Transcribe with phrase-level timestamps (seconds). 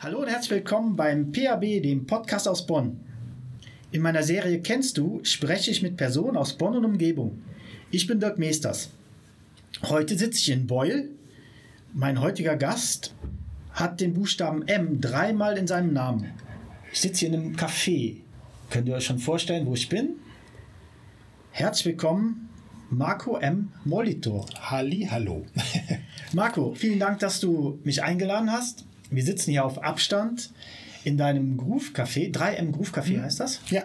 [0.00, 3.00] Hallo und herzlich willkommen beim PAB, dem Podcast aus Bonn.
[3.90, 7.42] In meiner Serie Kennst du spreche ich mit Personen aus Bonn und Umgebung.
[7.90, 8.90] Ich bin Dirk Meesters.
[9.82, 11.10] Heute sitze ich in Beul.
[11.94, 13.12] Mein heutiger Gast
[13.72, 16.30] hat den Buchstaben M dreimal in seinem Namen.
[16.92, 18.18] Ich sitze hier in einem Café.
[18.70, 20.10] Könnt ihr euch schon vorstellen, wo ich bin?
[21.50, 22.48] Herzlich willkommen,
[22.88, 23.72] Marco M.
[23.84, 24.46] Molitor.
[24.60, 25.44] Halli, hallo.
[26.34, 28.84] Marco, vielen Dank, dass du mich eingeladen hast.
[29.10, 30.50] Wir sitzen hier auf Abstand
[31.04, 32.30] in deinem Groove Café.
[32.32, 33.22] 3M Groove Café Mhm.
[33.22, 33.60] heißt das?
[33.70, 33.84] Ja,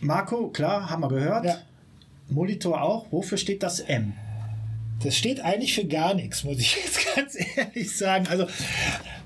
[0.00, 1.44] Marco, klar, haben wir gehört.
[1.44, 1.58] Ja.
[2.28, 3.06] Molitor auch.
[3.10, 4.12] Wofür steht das M?
[5.04, 8.26] das steht eigentlich für gar nichts, muss ich jetzt ganz ehrlich sagen.
[8.28, 8.48] Also,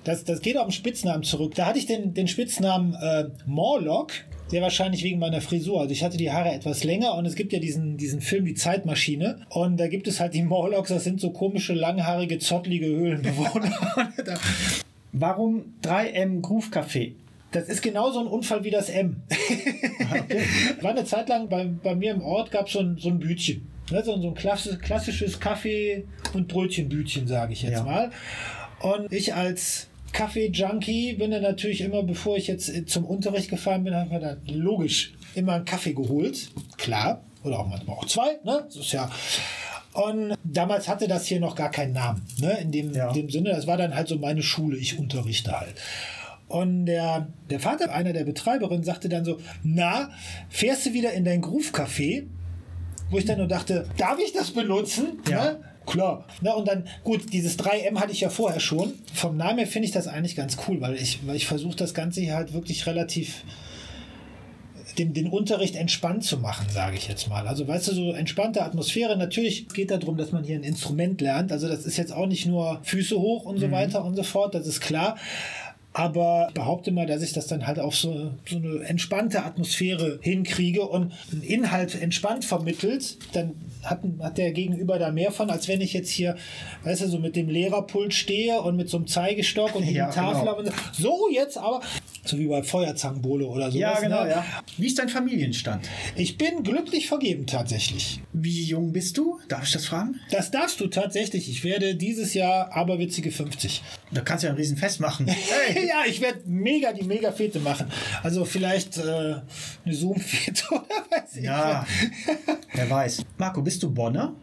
[0.04, 1.54] das, das geht auf den Spitznamen zurück.
[1.54, 4.12] Da hatte ich den, den Spitznamen äh, Morlock,
[4.48, 5.80] sehr wahrscheinlich wegen meiner Frisur.
[5.80, 8.52] Also, ich hatte die Haare etwas länger und es gibt ja diesen, diesen Film Die
[8.54, 9.46] Zeitmaschine.
[9.48, 13.72] Und da gibt es halt die Morlocks, das sind so komische, langhaarige, zottlige Höhlenbewohner.
[15.12, 17.14] Warum 3M Groove Café?
[17.52, 19.22] Das ist genauso ein Unfall wie das M.
[20.80, 23.18] War eine Zeit lang bei, bei mir im Ort gab so es ein, so ein
[23.18, 23.68] Bütchen.
[23.90, 27.82] Ne, so, so ein klassisch, klassisches Kaffee- und Brötchenbütchen, sage ich jetzt Ja.
[27.82, 28.10] mal.
[28.80, 33.94] Und ich als Kaffee-Junkie bin dann natürlich immer, bevor ich jetzt zum Unterricht gefahren bin,
[33.94, 36.48] habe ich mir dann logisch immer einen Kaffee geholt.
[36.78, 37.22] Klar.
[37.44, 38.38] Oder auch manchmal auch zwei.
[38.44, 38.62] Ne?
[38.66, 39.10] Das ist ja.
[39.94, 42.22] Und damals hatte das hier noch gar keinen Namen.
[42.38, 42.58] Ne?
[42.62, 43.12] In dem, Ja.
[43.12, 44.76] dem Sinne, das war dann halt so meine Schule.
[44.78, 45.74] Ich unterrichte halt.
[46.48, 50.10] Und der, der Vater einer der Betreiberinnen sagte dann so, na,
[50.50, 52.24] fährst du wieder in dein Groove-Café?
[53.10, 55.18] Wo ich dann nur dachte, darf ich das benutzen?
[55.28, 55.44] Ja.
[55.44, 55.60] Ne?
[55.86, 56.24] Klar.
[56.40, 58.92] Na, und dann, gut, dieses 3M hatte ich ja vorher schon.
[59.12, 61.92] Vom Namen her finde ich das eigentlich ganz cool, weil ich, weil ich versuche das
[61.92, 63.42] Ganze hier halt wirklich relativ
[64.98, 67.46] den, den Unterricht entspannt zu machen, sage ich jetzt mal.
[67.46, 69.16] Also weißt du, so entspannte Atmosphäre.
[69.16, 71.52] Natürlich geht darum, dass man hier ein Instrument lernt.
[71.52, 74.54] Also das ist jetzt auch nicht nur Füße hoch und so weiter und so fort,
[74.54, 75.16] das ist klar.
[75.94, 80.18] Aber ich behaupte mal, dass ich das dann halt auf so, so eine entspannte Atmosphäre
[80.22, 85.68] hinkriege und einen Inhalt entspannt vermittelt, dann hat, hat der Gegenüber da mehr von, als
[85.68, 86.36] wenn ich jetzt hier,
[86.84, 90.06] weißt du, so mit dem Lehrerpult stehe und mit so einem Zeigestock und mit Ja,
[90.06, 90.58] dem Tafel genau.
[90.58, 91.82] und so jetzt aber,
[92.24, 93.74] so wie bei Feuerzangenbowle oder sowas.
[93.74, 94.30] Ja, genau, ne?
[94.30, 94.44] ja.
[94.76, 95.88] Wie ist dein Familienstand?
[96.14, 98.20] Ich bin glücklich vergeben tatsächlich.
[98.32, 99.40] Wie jung bist du?
[99.48, 100.20] Darf ich das fragen?
[100.30, 101.48] Das darfst du tatsächlich.
[101.48, 103.82] Ich werde dieses Jahr aberwitzige 50.
[104.12, 105.26] Da kannst du ja ein Riesenfest machen.
[105.72, 105.88] Hey!
[105.88, 107.86] ja, ich werde mega die mega Fete machen.
[108.22, 109.36] Also vielleicht äh,
[109.84, 111.44] eine Zoom-Fete oder weiß ich.
[111.44, 111.86] Ja,
[112.74, 113.24] wer weiß.
[113.38, 114.34] Marco, bist du Bonner?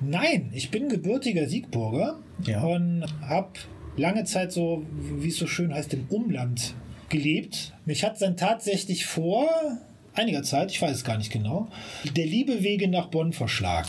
[0.00, 2.62] Nein, ich bin gebürtiger Siegburger Ja.
[2.62, 3.50] und habe
[3.96, 4.84] lange Zeit so,
[5.18, 6.74] wie es so schön heißt, im Umland
[7.12, 7.72] gelebt.
[7.84, 9.48] Mich hat dann tatsächlich vor
[10.14, 11.68] einiger Zeit, ich weiß es gar nicht genau,
[12.16, 13.88] der Liebe wege nach Bonn verschlagen.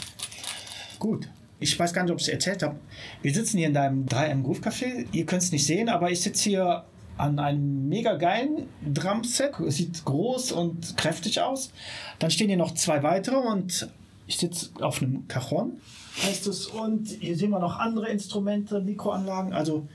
[1.00, 1.28] Gut.
[1.59, 2.75] Ich weiß gar nicht, ob ich es erzählt habe.
[3.22, 5.06] Wir sitzen hier in deinem 3M Groove Café.
[5.13, 6.83] Ihr könnt es nicht sehen, aber ich sitze hier
[7.17, 9.57] an einem mega geilen Drumset.
[9.62, 11.72] Es sieht groß und kräftig aus.
[12.19, 13.88] Dann stehen hier noch zwei weitere und
[14.28, 15.79] ich sitze auf einem Cajon,
[16.23, 16.67] heißt es.
[16.67, 19.53] Und hier sehen wir noch andere Instrumente, Mikroanlagen.
[19.53, 19.88] Also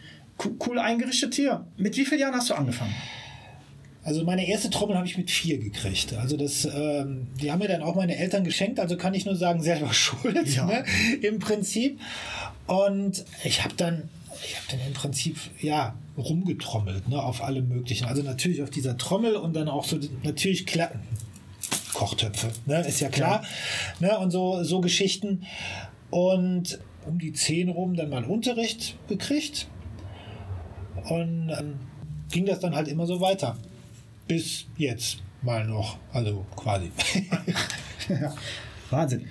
[0.66, 1.66] cool eingerichtet hier.
[1.76, 2.94] Mit wie vielen Jahren hast du angefangen?
[4.04, 6.14] Also meine erste Trommel habe ich mit vier gekriegt.
[6.14, 9.36] Also das, ähm, die haben mir dann auch meine Eltern geschenkt, also kann ich nur
[9.36, 10.64] sagen, selber schuld, Ja.
[10.66, 10.84] ne,
[11.20, 12.00] im Prinzip.
[12.66, 14.08] Und ich habe dann,
[14.44, 18.06] ich habe dann im Prinzip, ja, rumgetrommelt, ne, auf alle möglichen.
[18.06, 20.90] Also natürlich auf dieser Trommel und dann auch so, natürlich klar,
[21.92, 23.44] Kochtöpfe, ne, ist ja klar,
[24.00, 25.44] ne, und so, so Geschichten.
[26.10, 29.66] Und um die zehn rum dann mal Unterricht gekriegt.
[31.08, 31.74] Und ähm,
[32.30, 33.56] ging das dann halt immer so weiter.
[34.26, 35.98] Bis jetzt mal noch.
[36.12, 36.90] Also quasi.
[38.90, 39.26] Wahnsinn.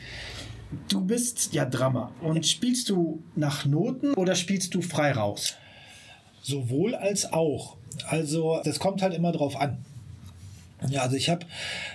[0.90, 2.12] Du bist ja Drummer.
[2.22, 5.56] Und spielst du nach Noten oder spielst du frei raus?
[6.42, 7.78] Sowohl als auch.
[8.08, 9.84] Also das kommt halt immer drauf an.
[10.90, 11.46] Ja, also ich habe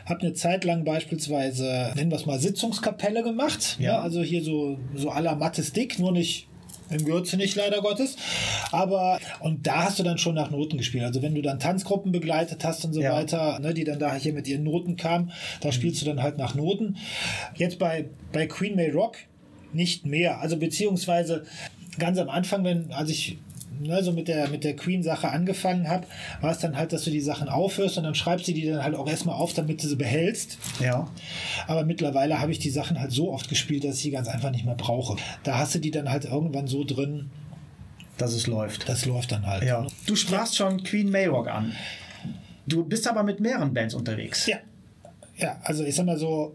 [0.06, 3.76] hab eine Zeit lang beispielsweise, nennen wir es mal, Sitzungskapelle gemacht.
[3.78, 3.92] Ja.
[3.92, 4.00] Ja.
[4.00, 6.48] also hier so, so la Mattes Dick, nur nicht
[6.92, 8.16] im Gürze nicht, leider Gottes.
[8.70, 11.04] Aber, und da hast du dann schon nach Noten gespielt.
[11.04, 13.12] Also wenn du dann Tanzgruppen begleitet hast und so Ja.
[13.14, 16.38] weiter, ne, die dann da hier mit ihren Noten kamen, da spielst du dann halt
[16.38, 16.96] nach Noten.
[17.56, 19.16] Jetzt bei, bei Queen May Rock
[19.72, 20.40] nicht mehr.
[20.40, 21.44] Also beziehungsweise
[21.98, 23.38] ganz am Anfang, wenn, als ich
[23.80, 26.06] ne, so mit der, mit der Queen-Sache angefangen habe,
[26.40, 28.82] war es dann halt, dass du die Sachen aufhörst und dann schreibst du die dann
[28.82, 30.58] halt auch erstmal auf, damit du sie behältst.
[30.80, 31.08] Ja.
[31.66, 34.50] Aber mittlerweile habe ich die Sachen halt so oft gespielt, dass ich die ganz einfach
[34.50, 35.16] nicht mehr brauche.
[35.42, 37.30] Da hast du die dann halt irgendwann so drin,
[38.18, 38.88] Dass es läuft.
[38.88, 39.62] das läuft dann halt.
[39.64, 39.86] Ja.
[40.06, 41.72] Du sprachst schon Queen Mayrock an.
[42.66, 44.46] Du bist aber mit mehreren Bands unterwegs.
[44.46, 44.58] Ja.
[45.36, 46.54] Ja, also ich sag mal so,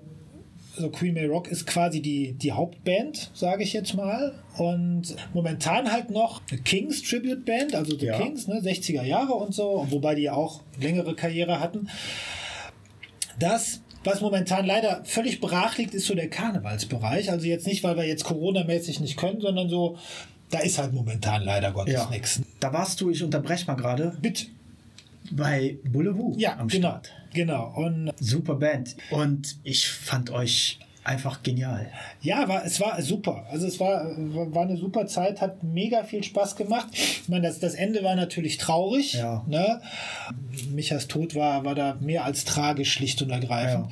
[0.77, 4.33] also Queen May Rock ist quasi die, die Hauptband, sage ich jetzt mal.
[4.57, 8.17] Und momentan halt noch eine Kings Tribute Band, also The Ja.
[8.19, 11.89] Kings, ne, 60er Jahre und so, wobei die auch längere Karriere hatten.
[13.39, 17.29] Das, was momentan leider völlig brach liegt, ist so der Karnevalsbereich.
[17.29, 19.97] Also jetzt nicht, weil wir jetzt Corona-mäßig nicht können, sondern so,
[20.49, 22.09] da ist halt momentan leider Gottes Ja.
[22.09, 22.41] nichts.
[22.59, 24.45] Da warst du, ich unterbreche mal gerade, Bitte.
[25.31, 26.89] bei Boulevou Ja, am genau.
[26.89, 27.11] Start.
[27.37, 27.71] Genau.
[27.75, 28.95] Und Super Band.
[29.11, 31.91] Und ich fand euch einfach genial.
[32.19, 33.45] Ja, war, es war super.
[33.51, 36.87] Also es war, war eine super Zeit, hat mega viel Spaß gemacht.
[36.93, 39.13] Ich meine, das, das Ende war natürlich traurig.
[39.13, 39.43] Ja.
[39.45, 39.81] Ne?
[40.71, 43.91] Michas Tod war, war da mehr als tragisch, schlicht und ergreifend.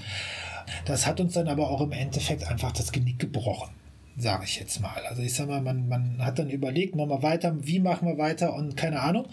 [0.85, 3.69] Das hat uns dann aber auch im Endeffekt einfach das Genick gebrochen,
[4.17, 5.05] sage ich jetzt mal.
[5.07, 8.17] Also ich sag mal, man, man hat dann überlegt, machen wir weiter, wie machen wir
[8.17, 9.27] weiter und keine Ahnung.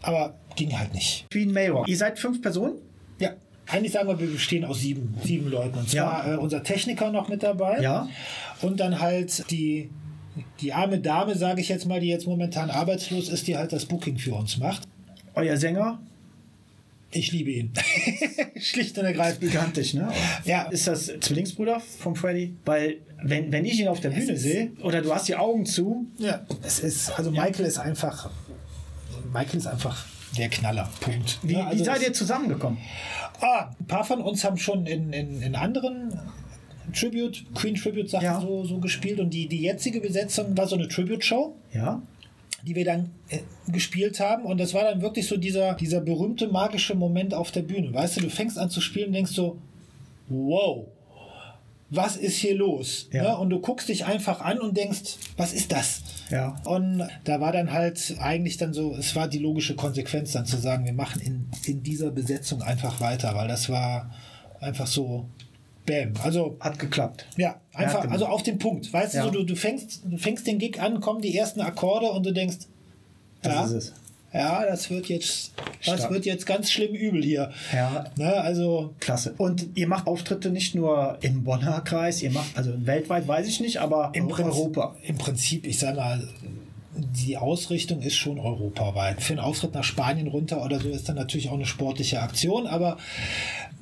[0.00, 1.26] Aber ging halt nicht.
[1.30, 1.86] Queen Mayrock.
[1.86, 2.78] Ihr seid fünf Personen?
[3.22, 3.30] Ja.
[3.68, 5.78] Eigentlich sagen wir, wir bestehen aus sieben, sieben Leuten.
[5.78, 6.34] Und zwar Ja.
[6.34, 7.80] äh, unser Techniker noch mit dabei.
[7.80, 8.08] Ja.
[8.60, 9.88] Und dann halt die,
[10.60, 13.86] die arme Dame, sage ich jetzt mal, die jetzt momentan arbeitslos ist, die halt das
[13.86, 14.82] Booking für uns macht.
[15.34, 16.00] Euer Sänger?
[17.12, 17.72] Ich liebe ihn.
[18.60, 19.40] Schlicht und ergreifend.
[19.42, 20.08] Gigantisch, ne?
[20.44, 20.62] Ja.
[20.64, 22.54] Ist das Zwillingsbruder von Freddy?
[22.64, 26.06] Weil, wenn, wenn ich ihn auf der Bühne sehe, oder du hast die Augen zu,
[26.18, 28.30] Ja, es ist, also Michael ist einfach,
[29.32, 30.04] Michael ist einfach
[30.36, 30.88] der Knaller.
[31.00, 31.38] Punkt.
[31.42, 32.78] wie, Ja, also wie seid ihr zusammengekommen?
[33.40, 36.18] Ah, ein paar von uns haben schon in, in, in anderen
[36.94, 38.40] Tribute, Queen Tribute Sachen Ja.
[38.40, 41.54] so, so gespielt und die, die jetzige Besetzung war so eine Tribute Show.
[41.72, 42.02] Ja.
[42.64, 43.38] die wir dann äh,
[43.68, 44.44] gespielt haben.
[44.44, 47.92] Und das war dann wirklich so dieser, dieser berühmte magische Moment auf der Bühne.
[47.92, 49.58] Weißt du, du fängst an zu spielen und denkst so,
[50.28, 50.86] wow,
[51.94, 53.08] was ist hier los?
[53.12, 53.22] Ja.
[53.22, 53.36] Ne?
[53.36, 56.02] Und du guckst dich einfach an und denkst, was ist das?
[56.30, 56.56] Ja.
[56.64, 60.56] Und da war dann halt eigentlich dann so, es war die logische Konsequenz dann zu
[60.56, 64.10] sagen, wir machen in, in dieser Besetzung einfach weiter, weil das war
[64.60, 65.26] einfach so,
[65.84, 66.14] bam.
[66.22, 67.26] Also Hat geklappt.
[67.36, 68.90] ja, einfach, also auf den Punkt.
[68.90, 69.24] Weißt Ja.
[69.26, 72.32] du, du, du, fängst, du fängst den Gig an, kommen die ersten Akkorde und du
[72.32, 72.56] denkst,
[73.42, 73.92] Das ja, ist es.
[74.32, 75.52] Ja, das wird jetzt,
[75.84, 76.12] das Stark.
[76.12, 77.50] wird jetzt ganz schlimm übel hier.
[77.72, 78.04] Ja.
[78.16, 79.34] Ne, also, Klasse.
[79.36, 83.60] Und ihr macht Auftritte nicht nur im Bonner Kreis, ihr macht, also weltweit weiß ich
[83.60, 84.96] nicht, aber im in Prinzip, Europa.
[85.02, 86.26] Im Prinzip, ich sag mal,
[86.94, 89.22] die Ausrichtung ist schon europaweit.
[89.22, 92.66] Für einen Auftritt nach Spanien runter oder so ist dann natürlich auch eine sportliche Aktion,
[92.66, 92.98] aber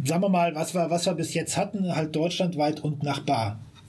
[0.04, 3.02] sagen wir mal, was wir, was wir bis jetzt hatten, halt deutschlandweit und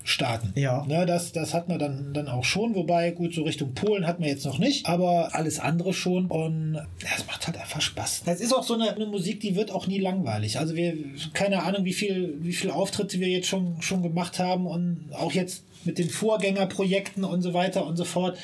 [0.02, 0.54] Nachbarstaaten.
[0.56, 0.86] Ja.
[0.86, 4.24] Ne, das, das hatten wir dann, dann auch schon, wobei, gut, so Richtung Polen hatten
[4.24, 8.24] wir jetzt noch nicht, aber alles andere schon und ja, es macht halt einfach Spaß.
[8.26, 10.60] Das ist auch so eine, eine Musik, die wird auch nie langweilig.
[10.60, 10.96] Also wir,
[11.34, 15.32] keine Ahnung, wie viel, wie viel Auftritte wir jetzt schon, schon gemacht haben und auch
[15.32, 18.38] jetzt mit den Vorgängerprojekten und so weiter und so fort.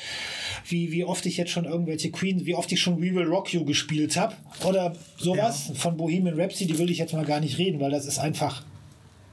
[0.66, 3.54] Wie, wie oft ich jetzt schon irgendwelche Queens, wie oft ich schon We Will Rock
[3.54, 4.34] You gespielt habe
[4.66, 8.06] oder sowas von Bohemian Rhapsody, die will ich jetzt mal gar nicht reden, weil das
[8.06, 8.64] ist einfach,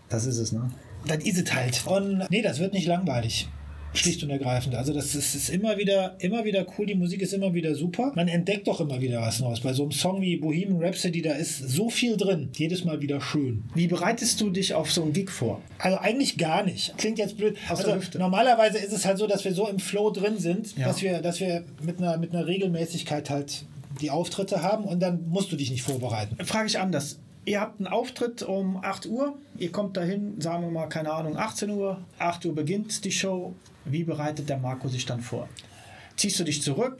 [0.07, 0.69] Das ist es, ne?
[1.07, 1.83] Das ist es halt.
[1.85, 3.47] Und nee, das wird nicht langweilig.
[3.93, 4.75] Schlicht und ergreifend.
[4.75, 6.85] Also das ist, ist immer wieder, immer wieder cool.
[6.85, 8.11] Die Musik ist immer wieder super.
[8.13, 9.61] Man entdeckt doch immer wieder was Neues.
[9.61, 12.49] Bei so einem Song wie Bohemian Rhapsody, da ist so viel drin.
[12.57, 13.63] Jedes Mal wieder schön.
[13.73, 15.61] Wie bereitest du dich auf so einen Gig vor?
[15.79, 16.97] Also eigentlich gar nicht.
[16.97, 17.55] Klingt jetzt blöd.
[17.69, 18.19] Aus der Also Hüfte.
[18.19, 20.87] normalerweise ist es halt so, dass wir so im Flow drin sind, Ja.
[20.87, 23.63] dass wir, dass wir mit einer, mit einer Regelmäßigkeit halt
[24.01, 26.35] die Auftritte haben und dann musst du dich nicht vorbereiten.
[26.43, 27.17] Frage ich anders.
[27.45, 31.37] Ihr habt einen Auftritt um 8 Uhr, ihr kommt dahin, sagen wir mal, keine Ahnung,
[31.37, 33.53] 18 Uhr, 8 Uhr beginnt die Show.
[33.85, 35.47] Wie bereitet der Marco sich dann vor?
[36.15, 36.97] Ziehst du dich zurück?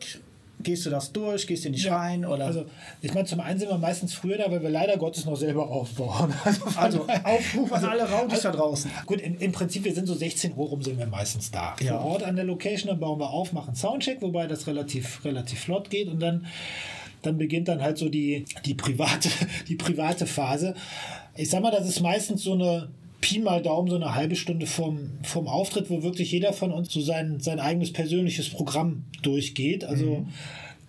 [0.62, 1.48] Gehst du das durch?
[1.48, 2.26] Gehst du nicht rein?
[2.26, 2.46] Oder?
[2.46, 2.66] Also,
[3.02, 5.68] ich meine, zum einen sind wir meistens früher da, weil wir leider Gottes noch selber
[5.68, 6.34] aufbauen.
[6.46, 8.90] Also, Also, Aufruf an alle Rowdies da draußen.
[9.06, 11.76] Gut, im, im Prinzip, wir sind so 16 Uhr rum, sind wir meistens da.
[11.82, 12.00] Ja.
[12.00, 15.60] Vor Ort an der Location, dann bauen wir auf, machen Soundcheck, wobei das relativ, relativ
[15.60, 16.46] flott geht und dann,
[17.26, 19.30] dann beginnt dann halt so die, die, private,
[19.68, 20.74] die private Phase.
[21.36, 22.90] Ich sag mal, das ist meistens so eine
[23.22, 26.92] Pi mal Daumen, so eine halbe Stunde vorm, vorm Auftritt, wo wirklich jeder von uns
[26.94, 29.84] so sein, sein eigenes persönliches Programm durchgeht.
[29.84, 30.26] Also,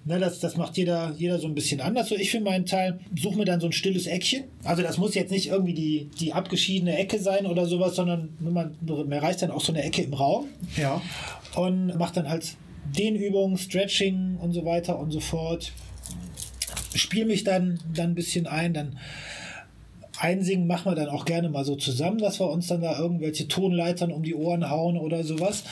[0.09, 2.09] Ne, das, das macht jeder, jeder so ein bisschen anders.
[2.09, 4.45] So, ich für meinen Teil suche mir dann so ein stilles Eckchen.
[4.63, 8.77] Also das muss jetzt nicht irgendwie die, die abgeschiedene Ecke sein oder sowas, sondern man,
[8.81, 11.03] mir reicht dann auch so eine Ecke im Raum Ja.
[11.57, 12.55] und macht dann halt
[12.97, 15.73] Dehnübungen, Stretching und so weiter und so fort.
[16.97, 18.99] Spiele mich dann, dann ein bisschen ein, dann
[20.19, 23.49] einsingen machen wir dann auch gerne mal so zusammen, dass wir uns dann da irgendwelche
[23.49, 25.65] Tonleitern um die Ohren hauen oder sowas.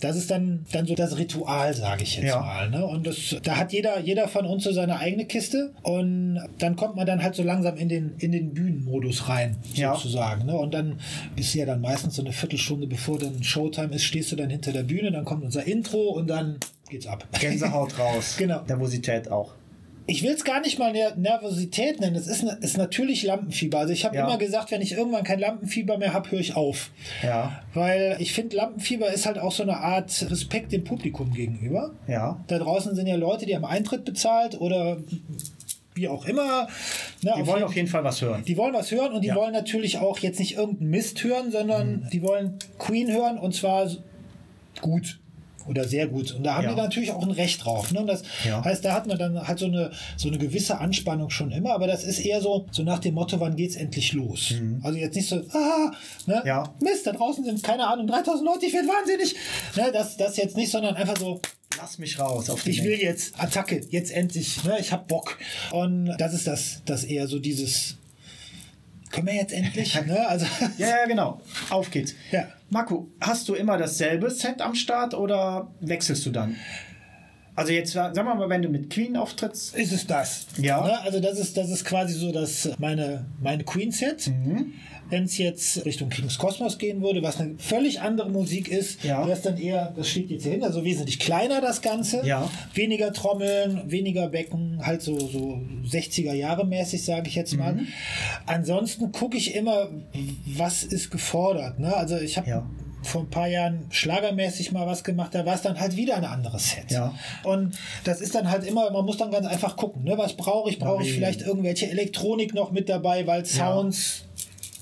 [0.00, 2.40] Das ist dann, dann so das Ritual, sage ich jetzt Ja.
[2.40, 2.68] mal.
[2.68, 2.84] Ne?
[2.86, 5.72] Und das, da hat jeder, jeder von uns so seine eigene Kiste.
[5.82, 9.94] Und dann kommt man dann halt so langsam in den, in den Bühnenmodus rein, Ja.
[9.94, 10.44] sozusagen.
[10.44, 10.54] Ne?
[10.56, 11.00] Und dann
[11.36, 14.72] ist ja dann meistens so eine Viertelstunde, bevor dann Showtime ist, stehst du dann hinter
[14.72, 16.58] der Bühne, dann kommt unser Intro und dann
[16.90, 17.26] geht's ab.
[17.40, 18.36] Gänsehaut raus.
[18.38, 18.60] Genau.
[18.68, 19.52] Nervosität auch.
[20.08, 22.14] Ich will es gar nicht mal Ner Nervosität nennen.
[22.16, 23.78] Es ist, ne, ist natürlich Lampenfieber.
[23.80, 24.24] Also ich habe Ja.
[24.26, 26.90] immer gesagt, wenn ich irgendwann kein Lampenfieber mehr habe, höre ich auf.
[27.22, 27.62] Ja.
[27.74, 31.92] Weil ich finde, Lampenfieber ist halt auch so eine Art Respekt dem Publikum gegenüber.
[32.06, 32.40] Ja.
[32.46, 34.98] Da draußen sind ja Leute, die haben Eintritt bezahlt oder
[35.94, 36.68] wie auch immer.
[37.22, 38.44] Ne, Die wollen auf jeden Fall was hören.
[38.46, 39.34] die wollen was hören und die Ja.
[39.34, 42.10] wollen natürlich auch jetzt nicht irgendeinen Mist hören, sondern Mhm.
[42.12, 43.90] die wollen Queen hören und zwar
[44.82, 45.18] gut
[45.68, 46.32] oder sehr gut.
[46.32, 46.70] Und da haben Ja.
[46.74, 47.92] die natürlich auch ein Recht drauf.
[47.92, 48.00] Ne?
[48.00, 48.64] Und das Ja.
[48.64, 51.86] heißt, da hat man dann halt so eine, so eine gewisse Anspannung schon immer, aber
[51.86, 54.54] das ist eher so, so nach dem Motto, wann geht's endlich los?
[54.82, 55.90] Also jetzt nicht so, ah,
[56.26, 56.40] ne?
[56.42, 56.46] Mhm.
[56.46, 56.74] Ja.
[56.80, 59.34] Mist, da draußen sind, keine Ahnung, 3000 Leute, ich werde wahnsinnig.
[59.76, 59.90] Ne?
[59.92, 61.40] Das, das jetzt nicht, sondern einfach so,
[61.78, 64.78] Lass mich raus auf die ich will jetzt Attacke, jetzt endlich, ne?
[64.80, 65.36] ich hab Bock.
[65.72, 67.98] Und das ist das, das eher so dieses,
[69.16, 69.94] können wir jetzt endlich?
[70.06, 70.26] ne?
[70.28, 70.46] Also,
[70.78, 71.40] Ja, ja, genau.
[71.70, 72.14] Auf geht's.
[72.30, 72.44] Ja.
[72.68, 76.56] Marco, hast du immer dasselbe Set am Start oder wechselst du dann?
[77.56, 79.74] Also jetzt, sagen wir mal, wenn du mit Queen auftrittst.
[79.74, 80.46] ist es das.
[80.58, 80.84] Ja.
[80.86, 81.00] Ne?
[81.00, 84.28] Also das ist, das ist quasi so das meine, meine Queen-Set.
[84.28, 84.74] Mhm.
[85.08, 89.20] Wenn es jetzt Richtung Kings Kosmos gehen würde, was eine völlig andere Musik ist, Ja.
[89.20, 92.26] wäre es dann eher, das steht jetzt hier hin, also wesentlich kleiner das Ganze.
[92.26, 92.50] Ja.
[92.74, 97.74] Weniger Trommeln, weniger Becken, halt so, so 60er Jahre mäßig, sage ich jetzt mal.
[97.74, 97.86] Mhm.
[98.46, 99.88] Ansonsten gucke ich immer,
[100.44, 101.78] was ist gefordert.
[101.78, 101.96] Ne?
[101.96, 102.66] Also ich habe Ja.
[103.02, 106.24] Vor ein paar Jahren schlagermäßig mal was gemacht, da war es dann halt wieder ein
[106.24, 106.90] anderes Set.
[106.90, 107.14] Ja.
[107.44, 110.18] Und das ist dann halt immer, man muss dann ganz einfach gucken, ne?
[110.18, 110.78] was brauche ich?
[110.78, 114.24] Brauche ich vielleicht irgendwelche Elektronik noch mit dabei, weil Sounds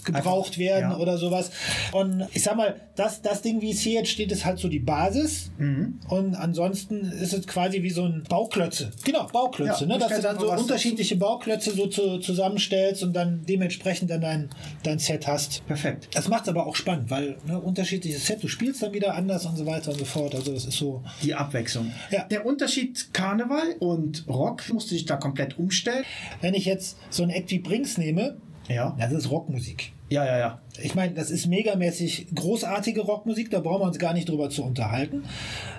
[0.04, 0.96] gebraucht Einfach, werden ja.
[0.99, 1.50] oder sowas.
[1.92, 4.68] Und ich sag mal, das, das Ding, wie es hier jetzt steht, ist halt so
[4.68, 5.50] die Basis.
[5.58, 6.00] Mhm.
[6.08, 8.92] Und ansonsten ist es quasi wie so ein Bauklötze.
[9.04, 9.84] Genau, Bauklötze.
[9.84, 9.99] Ja, ne?
[9.99, 14.50] Dass du dann so unterschiedliche Bauklötze so zu, zusammenstellst und dann dementsprechend dann dein,
[14.82, 15.66] dein Set hast.
[15.66, 16.08] Perfekt.
[16.12, 19.46] Das macht es aber auch spannend, weil ne, unterschiedliches Set, du spielst dann wieder anders
[19.46, 20.34] und so weiter und so fort.
[20.34, 21.02] Also das ist so.
[21.23, 21.92] Die Abwechslung.
[22.11, 22.25] Ja.
[22.25, 26.04] Der Unterschied Karneval und Rock musst du dich da komplett umstellen.
[26.40, 28.37] Wenn ich jetzt so ein Act wie Brings nehme,
[28.68, 28.96] Ja.
[28.99, 29.92] das ist Rockmusik.
[30.11, 30.61] Ja, ja, ja.
[30.82, 34.62] Ich meine, das ist megamäßig großartige Rockmusik, da brauchen wir uns gar nicht drüber zu
[34.62, 35.25] unterhalten.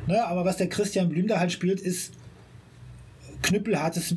[0.07, 2.13] Ne, aber was der Christian Blüm da halt spielt, ist
[3.43, 4.15] knüppelhartes,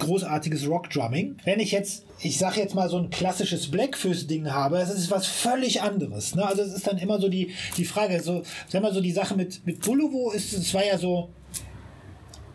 [0.00, 1.36] großartiges Rockdrumming.
[1.44, 5.26] Wenn ich jetzt, ich sag jetzt mal so ein klassisches Blackfist-Ding habe, das ist was
[5.26, 6.34] völlig anderes.
[6.34, 6.44] Ne?
[6.44, 9.36] Also es ist dann immer so die, die Frage, so, sag mal so die Sache
[9.36, 11.30] mit, mit Buluvo ist, es war ja so,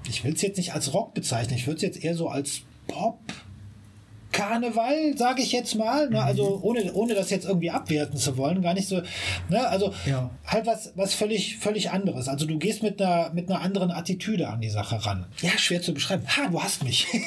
[0.08, 2.62] ich will es jetzt nicht als Rock bezeichnen, ich würde es jetzt eher so als
[2.88, 3.20] Pop
[4.40, 6.10] Karneval, sage ich jetzt mal.
[6.10, 6.22] Ne?
[6.22, 9.02] Also ohne, ohne das jetzt irgendwie abwerten zu wollen, gar nicht so.
[9.50, 9.68] Ne?
[9.68, 10.30] Also Ja.
[10.46, 12.28] halt was, was völlig, völlig anderes.
[12.28, 15.26] Also du gehst mit einer, mit einer anderen Attitüde an die Sache ran.
[15.42, 16.24] Ja, schwer zu beschreiben.
[16.28, 17.08] Ha, du hast mich.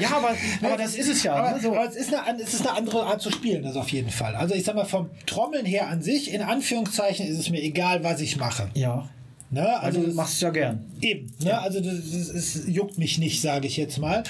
[0.00, 0.30] Ja, aber,
[0.62, 1.34] aber das ist es ja.
[1.34, 1.60] Aber, ne?
[1.60, 1.74] so.
[1.74, 4.34] aber es, ist eine, es ist eine andere Art zu spielen, das auf jeden Fall.
[4.34, 8.02] Also ich sag mal, vom Trommeln her an sich, in Anführungszeichen, ist es mir egal,
[8.02, 8.70] was ich mache.
[8.74, 9.10] Ja.
[9.52, 9.80] Ne?
[9.80, 10.82] Also du machst es ja gern.
[11.02, 11.60] Eben, ne?
[11.60, 14.22] also das, das, das juckt mich nicht, sage ich jetzt mal.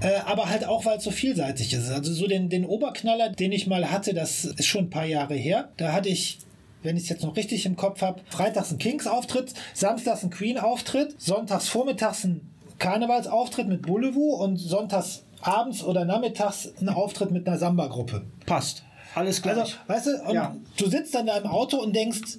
[0.00, 1.90] Äh, aber halt auch, weil es so vielseitig ist.
[1.90, 5.34] Also so den, den Oberknaller, den ich mal hatte, das ist schon ein paar Jahre
[5.34, 5.70] her.
[5.78, 6.40] Da hatte ich,
[6.82, 11.18] wenn ich es jetzt noch richtig im Kopf habe, freitags ein Kings-Auftritt, samstags ein Queen-Auftritt,
[11.18, 12.42] sonntags vormittags ein
[12.78, 18.26] Karnevalsauftritt mit Boulevou und sonntags abends oder nachmittags ein Auftritt mit einer Samba-Gruppe.
[18.44, 18.82] Passt.
[19.14, 19.56] Alles gleich.
[19.56, 20.54] Also, weißt du, Ja.
[20.76, 22.38] du sitzt dann da im Auto und denkst,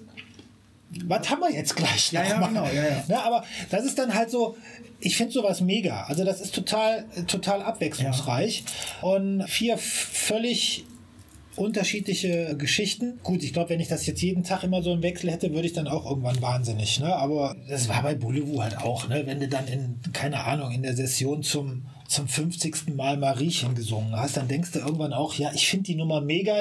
[1.05, 2.11] was haben wir jetzt gleich?
[2.11, 3.03] Ja, ja, genau, ja, ja.
[3.07, 4.57] Ne, aber das ist dann halt so,
[4.99, 6.03] ich finde sowas mega.
[6.03, 8.63] Also das ist total, total abwechslungsreich.
[9.01, 10.85] Und vier völlig
[11.55, 13.19] unterschiedliche Geschichten.
[13.21, 15.67] Gut, ich glaube, wenn ich das jetzt jeden Tag immer so im Wechsel hätte, würde
[15.67, 16.99] ich dann auch irgendwann wahnsinnig.
[16.99, 17.13] Ne?
[17.13, 19.07] Aber das war bei Boulevou halt auch.
[19.09, 19.23] Ne?
[19.25, 22.95] Wenn du dann in, keine Ahnung, in der Session zum, zum 50.
[22.95, 26.55] Mal Mariechen gesungen hast, dann denkst du irgendwann auch, ja, ich finde die Nummer mega.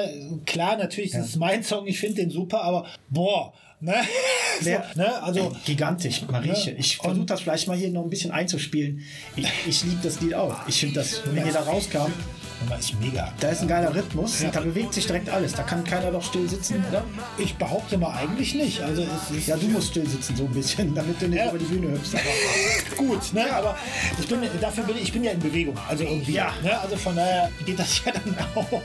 [0.45, 3.95] Klar, natürlich ist es mein Song, ich finde den super, aber boah, ne?
[4.59, 5.23] so, Wer- ne?
[5.23, 6.71] Also, Gigantisch, Marieche.
[6.71, 6.77] Ja.
[6.77, 9.01] Ich versuche das vielleicht mal hier noch ein bisschen einzuspielen.
[9.35, 10.67] Ich, ich liebe das Lied auch.
[10.67, 12.11] Ich finde das, wenn ihr da rauskam,
[12.61, 13.31] Nummer ist mega.
[13.39, 14.41] da ist ein geiler Rhythmus.
[14.41, 14.49] Ja.
[14.51, 15.53] Da bewegt sich direkt alles.
[15.53, 17.03] Da kann keiner doch still sitzen, oder?
[17.37, 18.81] Ich behaupte mal eigentlich nicht.
[18.81, 21.49] Also es ist Ja, du musst still sitzen so ein bisschen, damit du nicht Ja.
[21.49, 22.15] über die Bühne hüpfst.
[22.15, 23.53] Aber gut, ne?
[23.53, 23.77] aber
[24.19, 26.33] ich bin, dafür bin ich, ich bin ja in Bewegung, also irgendwie.
[26.33, 26.53] Ja.
[26.63, 26.77] Ne?
[26.79, 28.81] Also von daher geht das ja dann auch.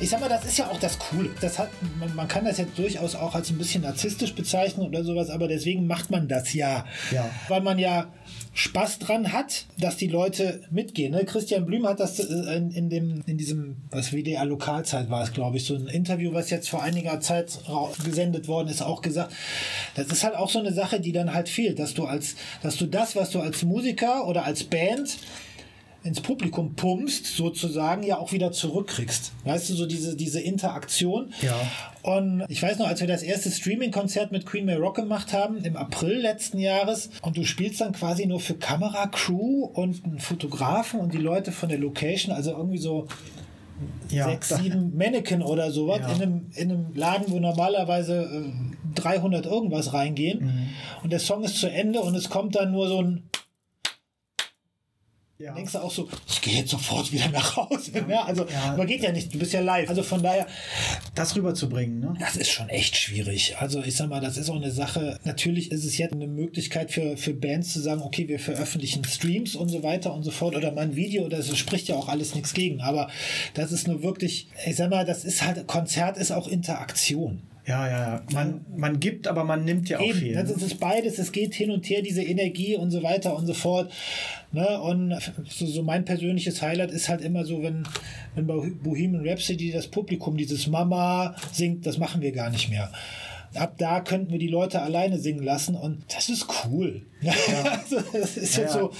[0.00, 1.30] Ich sag mal, das ist ja auch das Coole.
[1.40, 5.04] Das hat, man, man kann das jetzt durchaus auch als ein bisschen narzisstisch bezeichnen oder
[5.04, 6.84] sowas, aber deswegen macht man das ja.
[7.10, 7.28] Ja.
[7.48, 8.06] Weil man ja
[8.56, 11.12] Spaß dran hat, dass die Leute mitgehen.
[11.12, 11.24] Ne?
[11.24, 15.32] Christian Blüm hat das äh, in, in, dem, in diesem, was WDR Lokalzeit war es,
[15.32, 17.58] glaube ich, so ein Interview, was jetzt vor einiger Zeit
[18.04, 19.32] gesendet worden ist, auch gesagt.
[19.96, 22.76] Das ist halt auch so eine Sache, die dann halt fehlt, dass du als, dass
[22.76, 25.18] du das, was du als Musiker oder als Band
[26.04, 29.32] ins Publikum pumpst, sozusagen, ja auch wieder zurückkriegst.
[29.44, 31.32] Weißt du, so diese, diese Interaktion.
[31.40, 31.54] Ja.
[32.02, 35.64] Und ich weiß noch, als wir das erste Streaming-Konzert mit Queen May Rock gemacht haben,
[35.64, 40.18] im April letzten Jahres, und du spielst dann quasi nur für Kamera, Crew und einen
[40.18, 43.08] Fotografen und die Leute von der Location, also irgendwie so
[44.10, 46.12] Ja, sechs, sieben Mannequin oder sowas Ja.
[46.12, 50.44] in, einem, in einem Laden, wo normalerweise äh, 300 irgendwas reingehen.
[50.44, 50.68] Mhm.
[51.02, 53.22] Und der Song ist zu Ende und es kommt dann nur so ein
[55.38, 55.54] ja.
[55.54, 57.90] denkst du auch so, ich gehe jetzt sofort wieder nach Hause.
[58.06, 58.24] Ne?
[58.24, 58.72] Also, Ja.
[58.72, 59.88] aber geht ja nicht, du bist ja live.
[59.88, 60.46] Also von daher,
[61.14, 62.00] das rüberzubringen.
[62.00, 62.14] Ne?
[62.20, 63.56] das ist schon echt schwierig.
[63.58, 65.18] Also ich sag mal, das ist auch eine Sache.
[65.24, 69.56] Natürlich ist es jetzt eine Möglichkeit für, für Bands zu sagen, okay, wir veröffentlichen Streams
[69.56, 72.34] und so weiter und so fort oder mal ein Video, das spricht ja auch alles
[72.34, 72.80] nichts gegen.
[72.80, 73.10] Aber
[73.54, 77.42] das ist nur wirklich, ich sag mal, das ist halt, Konzert ist auch Interaktion.
[77.66, 78.22] Ja, ja, ja.
[78.32, 80.34] Man, man gibt, aber man nimmt ja auch Eben, viel.
[80.34, 80.54] das ne?
[80.56, 83.54] ist es beides, es geht hin und her, diese Energie und so weiter und so
[83.54, 83.90] fort.
[84.52, 84.80] Ne?
[84.82, 85.16] Und
[85.48, 87.84] so, so mein persönliches Highlight ist halt immer so, wenn,
[88.34, 92.92] wenn bei Bohemian Rhapsody das Publikum dieses Mama singt, das machen wir gar nicht mehr.
[93.54, 97.02] Ab da könnten wir die Leute alleine singen lassen und das ist cool.
[97.24, 98.80] also, das ist Ja, jetzt ja.
[98.80, 98.90] so.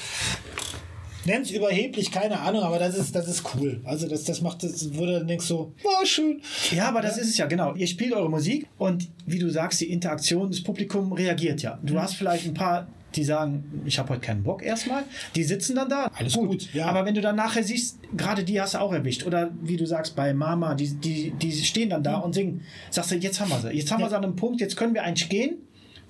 [1.27, 3.81] Nenn's überheblich, keine Ahnung, aber das ist, das ist cool.
[3.85, 6.41] Also das, das macht das, du dann denkst so, oh, schön.
[6.71, 7.75] Ja, aber das ist es ja, genau.
[7.75, 11.79] Ihr spielt eure Musik und wie du sagst, die Interaktion, das Publikum reagiert ja.
[11.83, 11.87] Mhm.
[11.87, 15.05] Du hast vielleicht ein paar, die sagen, ich habe heute keinen Bock erstmal.
[15.37, 16.11] Die sitzen dann da.
[16.15, 16.87] Alles gut, ja.
[16.87, 19.25] Aber wenn du dann nachher siehst, gerade die hast du auch erwischt.
[19.25, 22.63] Oder wie du sagst, bei Mama, die, die, die stehen dann da und singen.
[22.91, 23.71] Sagst du, jetzt haben wir sie.
[23.71, 24.03] Jetzt haben Mhm.
[24.03, 24.07] Ja.
[24.07, 25.59] wir sie an einem Punkt, jetzt können wir eigentlich gehen.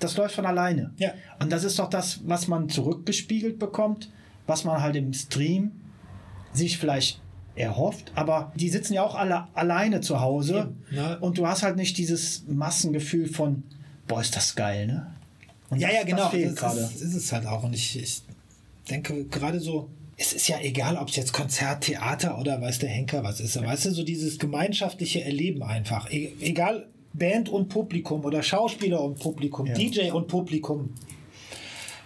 [0.01, 0.93] Das läuft von alleine.
[0.99, 1.13] Ja.
[1.41, 4.11] Und das ist doch das, was man zurückgespiegelt bekommt,
[4.47, 5.73] was man halt im Stream
[6.53, 7.21] sich vielleicht
[7.57, 11.19] erhofft, aber die sitzen ja auch alle alleine zu Hause Eben, ne?
[11.21, 13.63] und du hast halt nicht dieses Massengefühl von,
[14.09, 15.15] boah, ist das geil, ne?
[15.71, 16.17] Und Ja, das, ja, genau.
[16.19, 17.63] Das fehlt das ist, ist es halt auch.
[17.63, 18.23] Und ich, ich
[18.91, 22.91] denke gerade so, es ist ja egal, ob es jetzt Konzert, Theater oder weiß der
[22.91, 23.61] Henker was ist.
[23.61, 26.11] Weißt du, so dieses gemeinschaftliche Erleben einfach.
[26.11, 29.75] E egal, Band und Publikum oder Schauspieler und Publikum, Ja.
[29.75, 30.91] DJ und Publikum.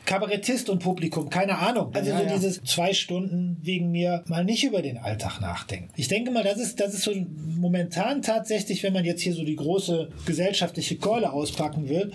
[0.08, 1.94] Kabarettist und Publikum, keine Ahnung.
[1.94, 2.32] Also Ja, so ja.
[2.32, 5.90] dieses zwei Stunden wegen mir mal nicht über den Alltag nachdenken.
[5.96, 7.12] Ich denke mal, das ist, das ist so
[7.58, 12.12] momentan tatsächlich, wenn man jetzt hier so die große gesellschaftliche Keule auspacken will,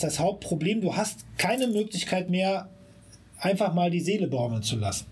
[0.00, 2.70] das Hauptproblem, du hast keine Möglichkeit mehr,
[3.38, 5.04] einfach mal die Seele baumeln zu lassen.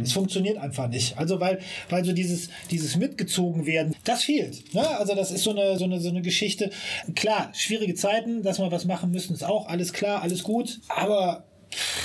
[0.00, 1.18] Es funktioniert einfach nicht.
[1.18, 1.58] Also weil,
[1.88, 4.72] weil so dieses, dieses mitgezogen werden, das fehlt.
[4.72, 4.86] Ne?
[4.98, 6.70] Also das ist so eine, so, eine, so eine Geschichte.
[7.16, 10.78] Klar, schwierige Zeiten, dass wir was machen müssen, ist auch alles klar, alles gut.
[10.88, 11.44] Aber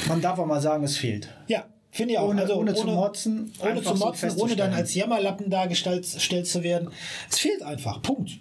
[0.07, 1.29] Man darf auch mal sagen, es fehlt.
[1.47, 2.29] ja, finde ich auch.
[2.29, 4.57] Ohne- also ohne zu motzen, ohne zu so motzen, ohne festzustellen.
[4.57, 6.89] dann als Jammerlappen dargestellt gestellt zu werden.
[7.29, 8.01] Es fehlt einfach.
[8.01, 8.31] Punkt.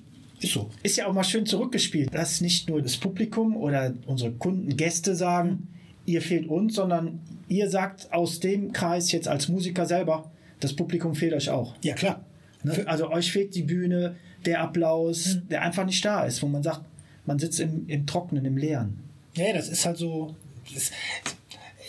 [0.40, 0.68] Ist so.
[0.82, 5.14] Ist ja auch mal schön zurückgespielt, dass nicht nur das Publikum oder unsere Kunden, Gäste
[5.16, 5.68] sagen,
[6.04, 11.14] ihr fehlt uns, sondern ihr sagt aus dem Kreis jetzt als Musiker selber, das Publikum
[11.14, 11.74] fehlt euch auch.
[11.82, 12.24] Ja, klar.
[12.62, 12.84] Ne?
[12.86, 16.82] Also euch fehlt die Bühne, der Applaus, der einfach nicht da ist, wo man sagt,
[17.24, 18.98] man sitzt im, im Trockenen, im Leeren.
[19.34, 20.36] Ja, das ist halt so.
[20.74, 20.90] Das,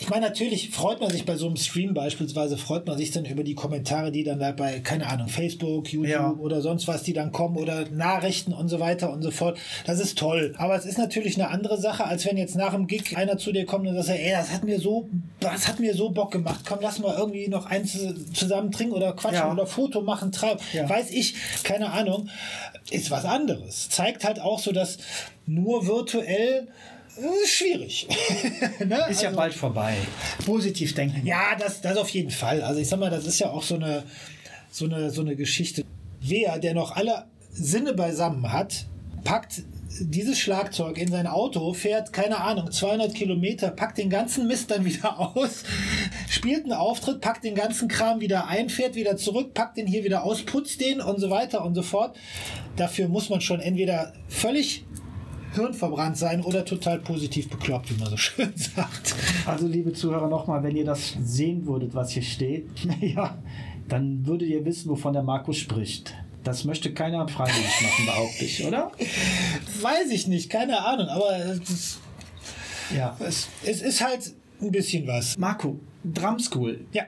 [0.00, 3.24] ich meine, natürlich freut man sich bei so einem Stream beispielsweise, freut man sich dann
[3.24, 6.30] über die Kommentare, die dann da bei, keine Ahnung, Facebook, YouTube Ja.
[6.38, 9.58] oder sonst was, die dann kommen oder Nachrichten und so weiter und so fort.
[9.86, 10.54] Das ist toll.
[10.56, 13.50] Aber es ist natürlich eine andere Sache, als wenn jetzt nach dem Gig einer zu
[13.50, 15.08] dir kommt und sagt, ey, das hat mir so,
[15.40, 16.60] das hat mir so Bock gemacht.
[16.66, 17.98] Komm, lass mal irgendwie noch eins
[18.32, 19.52] zusammen trinken oder quatschen Ja.
[19.52, 20.60] oder Foto machen, treib.
[20.72, 20.88] Ja.
[20.88, 22.28] Weiß ich, keine Ahnung.
[22.92, 23.88] Ist was anderes.
[23.88, 24.98] Zeigt halt auch so, dass
[25.44, 26.68] nur virtuell
[27.42, 28.06] ist schwierig.
[28.84, 29.06] ne?
[29.10, 29.96] Ist ja Also- bald vorbei.
[30.44, 31.26] Positiv denken.
[31.26, 32.62] ja, das, das auf jeden Fall.
[32.62, 34.04] Also ich sag mal, das ist ja auch so eine,
[34.70, 35.84] so eine, so eine Geschichte.
[36.20, 38.86] Wer, der noch alle Sinne beisammen hat,
[39.24, 39.62] packt
[40.00, 44.84] dieses Schlagzeug in sein Auto, fährt, keine Ahnung, 200 Kilometer, packt den ganzen Mist dann
[44.84, 45.64] wieder aus,
[46.28, 50.04] spielt einen Auftritt, packt den ganzen Kram wieder ein, fährt wieder zurück, packt den hier
[50.04, 52.16] wieder aus, putzt den und so weiter und so fort.
[52.76, 54.84] Dafür muss man schon entweder völlig
[55.54, 59.14] hirnverbrannt sein oder total positiv bekloppt, wie man so schön sagt.
[59.46, 62.68] Also, liebe Zuhörer, nochmal, wenn ihr das sehen würdet, was hier steht,
[63.00, 63.38] ja,
[63.88, 66.14] dann würdet ihr wissen, wovon der Markus spricht.
[66.44, 68.92] Das möchte keiner freiwillig machen, behaupte ich, oder?
[69.82, 71.98] Weiß ich nicht, keine Ahnung, aber es,
[72.94, 73.16] Ja.
[73.20, 75.36] es, es ist halt ein bisschen was.
[75.36, 77.02] Marco, Drum School, Ja.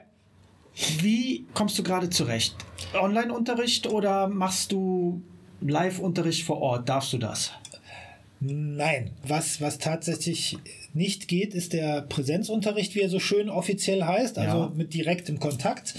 [0.99, 2.55] wie kommst du gerade zurecht?
[2.99, 5.21] Online-Unterricht oder machst du
[5.61, 6.89] Live-Unterricht vor Ort?
[6.89, 7.51] Darfst du das?
[8.43, 10.57] Nein, was, was tatsächlich
[10.95, 14.71] nicht geht, ist der Präsenzunterricht, wie er so schön offiziell heißt, also Ja.
[14.75, 15.93] mit direktem Kontakt.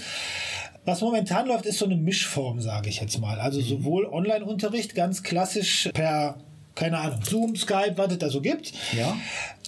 [0.85, 3.39] Was momentan läuft, ist so eine Mischform, sage ich jetzt mal.
[3.39, 6.35] Also sowohl Online-Unterricht, ganz klassisch per,
[6.75, 9.15] keine Ahnung, Zoom, Skype, was es da so gibt, Ja.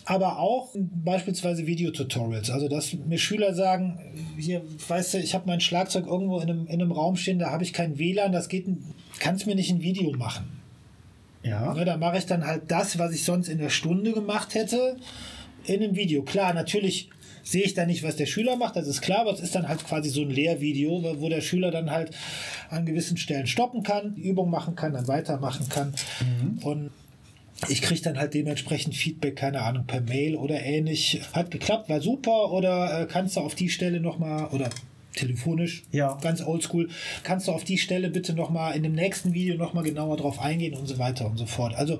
[0.03, 2.49] aber auch beispielsweise Videotutorials.
[2.49, 3.99] Also, dass mir Schüler sagen,
[4.37, 7.51] hier, weißt du, ich habe mein Schlagzeug irgendwo in einem, in einem Raum stehen, da
[7.51, 8.65] habe ich kein WLAN, das geht,
[9.19, 10.54] kannst mir nicht ein Video machen.
[11.45, 11.73] Ja.
[11.73, 14.97] Ne, da mache ich dann halt das, was ich sonst in der Stunde gemacht hätte,
[15.65, 16.23] in einem Video.
[16.23, 17.09] Klar, natürlich
[17.43, 19.67] sehe ich da nicht, was der Schüler macht, das ist klar, aber es ist dann
[19.67, 22.11] halt quasi so ein Lehrvideo, wo der Schüler dann halt
[22.69, 25.93] an gewissen Stellen stoppen kann, die Übung machen kann, dann weitermachen kann.
[26.19, 26.57] Mhm.
[26.63, 26.89] Und
[27.69, 31.21] ich kriege dann halt dementsprechend Feedback, keine Ahnung, per Mail oder ähnlich.
[31.33, 34.69] Hat geklappt, war super oder äh, kannst du auf die Stelle nochmal oder
[35.15, 36.17] telefonisch, ja.
[36.21, 36.89] ganz oldschool.
[37.23, 40.75] Kannst du auf die Stelle bitte nochmal in dem nächsten Video nochmal genauer drauf eingehen
[40.75, 41.75] und so weiter und so fort.
[41.75, 41.99] Also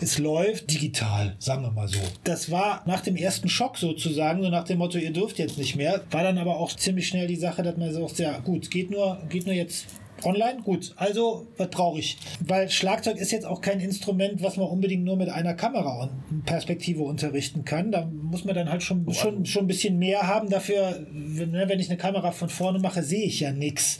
[0.00, 2.00] es läuft digital, sagen wir mal so.
[2.24, 5.76] Das war nach dem ersten Schock sozusagen, so nach dem Motto, ihr dürft jetzt nicht
[5.76, 8.90] mehr, war dann aber auch ziemlich schnell die Sache, dass man sagt, ja gut, geht
[8.90, 9.86] nur, geht nur jetzt
[10.24, 10.62] Online?
[10.62, 10.92] Gut.
[10.96, 12.16] Also, was brauche ich?
[12.40, 16.44] Weil Schlagzeug ist jetzt auch kein Instrument, was man unbedingt nur mit einer Kamera und
[16.44, 17.92] Perspektive unterrichten kann.
[17.92, 20.48] Da muss man dann halt schon, oh, schon, schon ein bisschen mehr haben.
[20.50, 23.98] Dafür, wenn, wenn ich eine Kamera von vorne mache, sehe ich ja nichts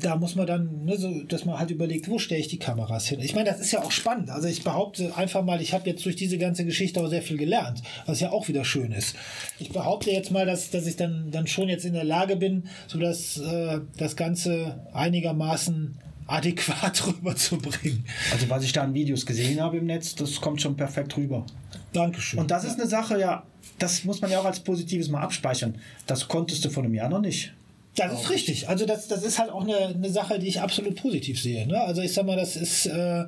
[0.00, 3.06] da muss man dann, ne, so, dass man halt überlegt, wo stelle ich die Kameras
[3.06, 3.20] hin.
[3.20, 4.30] Ich meine, das ist ja auch spannend.
[4.30, 7.36] Also ich behaupte einfach mal, ich habe jetzt durch diese ganze Geschichte auch sehr viel
[7.36, 9.16] gelernt, was ja auch wieder schön ist.
[9.58, 12.68] Ich behaupte jetzt mal, dass, dass ich dann, dann schon jetzt in der Lage bin,
[12.86, 18.04] so dass äh, das Ganze einigermaßen adäquat rüberzubringen.
[18.32, 21.46] Also was ich da an Videos gesehen habe im Netz, das kommt schon perfekt rüber.
[21.92, 22.40] Dankeschön.
[22.40, 23.44] Und das ist eine Sache, ja,
[23.78, 25.76] das muss man ja auch als Positives mal abspeichern.
[26.06, 27.52] Das konntest du vor einem Jahr noch nicht.
[27.96, 28.68] Das ist richtig.
[28.68, 31.66] Also das, das ist halt auch eine, eine Sache, die ich absolut positiv sehe.
[31.66, 31.80] Ne?
[31.80, 33.24] Also ich sag mal, das ist, äh,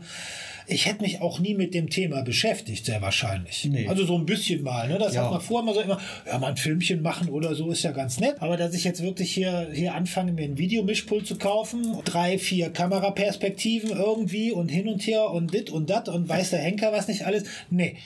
[0.66, 3.64] ich hätte mich auch nie mit dem Thema beschäftigt, sehr wahrscheinlich.
[3.64, 3.88] Nee.
[3.88, 4.86] Also so ein bisschen mal.
[4.86, 4.98] Ne?
[4.98, 5.24] Das ja.
[5.24, 7.92] hat man vorher mal so immer, ja, mal ein Filmchen machen oder so ist ja
[7.92, 8.36] ganz nett.
[8.40, 12.68] Aber dass ich jetzt wirklich hier, hier anfange, mir ein Videomischpult zu kaufen, drei, vier
[12.70, 17.08] Kameraperspektiven irgendwie und hin und her und dit und dat und weiß der Henker was
[17.08, 17.96] nicht alles, nee,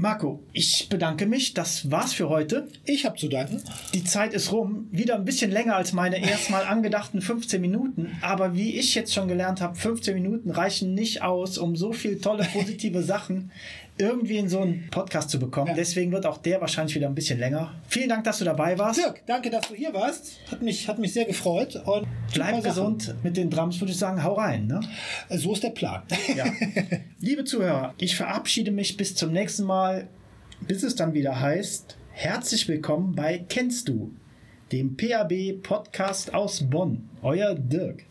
[0.00, 1.54] Marco, ich bedanke mich.
[1.54, 2.68] Das war's für heute.
[2.84, 3.60] Ich habe zu danken.
[3.94, 4.86] Die Zeit ist rum.
[4.92, 8.16] Wieder ein bisschen länger als meine erstmal angedachten 15 Minuten.
[8.20, 12.20] Aber wie ich jetzt schon gelernt habe, 15 Minuten reichen nicht aus, um so viele
[12.20, 13.50] tolle positive Sachen
[13.98, 15.68] irgendwie in so einen Podcast zu bekommen.
[15.68, 15.74] Ja.
[15.74, 17.74] Deswegen wird auch der wahrscheinlich wieder ein bisschen länger.
[17.88, 18.98] Vielen Dank, dass du dabei warst.
[18.98, 20.38] Dirk, danke, dass du hier warst.
[20.50, 21.76] Hat mich, hat mich sehr gefreut.
[21.84, 24.22] Und Bleib gesund mit den Drums, würde ich sagen.
[24.22, 24.66] Hau rein.
[24.66, 24.80] Ne?
[25.30, 26.02] So ist der Plan.
[26.34, 26.46] Ja.
[27.20, 30.08] Liebe Zuhörer, ich verabschiede mich bis zum nächsten Mal,
[30.60, 34.12] bis es dann wieder heißt, herzlich willkommen bei Kennst du,
[34.72, 37.08] dem PAB Podcast aus Bonn.
[37.22, 38.07] Euer Dirk.